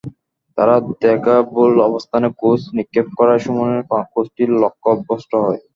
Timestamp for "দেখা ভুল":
1.01-1.73